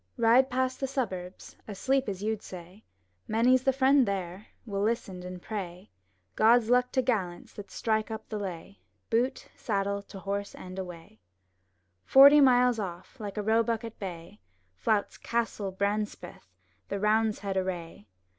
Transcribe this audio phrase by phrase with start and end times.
[0.17, 2.83] Ride past the suburbs, asleep as you'd say;
[3.27, 5.91] Many's the friend there, will listen and pray
[6.35, 8.79] 'God's luck to gallants that strike up the lay—
[9.11, 11.19] Boot, saddle, to horse, and awayP^
[12.03, 14.39] Forty miles off, like a roebuck at bay,
[14.73, 16.51] Flouts Castle Brancepeth
[16.89, 18.07] the Roundheads array!